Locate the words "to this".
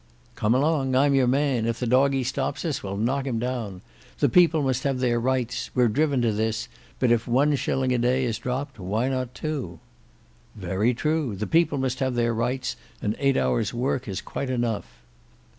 6.23-6.67